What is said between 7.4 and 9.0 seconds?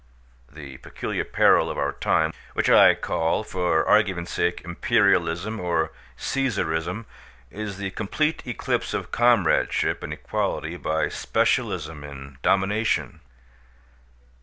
is the complete eclipse